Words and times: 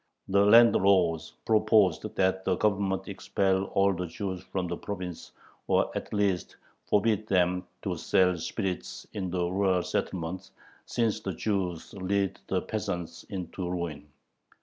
The 0.29 0.43
landlords 0.43 1.33
proposed 1.45 2.15
that 2.15 2.43
the 2.43 2.55
Government 2.55 3.07
expel 3.07 3.65
all 3.65 3.93
the 3.93 4.07
Jews 4.07 4.41
from 4.41 4.65
the 4.67 4.75
province 4.75 5.31
or 5.67 5.95
at 5.95 6.11
least 6.11 6.55
forbid 6.85 7.27
them 7.27 7.67
to 7.83 7.95
sell 7.97 8.35
spirits 8.35 9.05
in 9.13 9.29
the 9.29 9.45
rural 9.47 9.83
settlements, 9.83 10.53
since 10.87 11.19
the 11.19 11.35
Jews 11.35 11.93
"lead 11.93 12.39
the 12.47 12.63
peasants 12.63 13.25
into 13.29 13.69
ruin." 13.69 14.07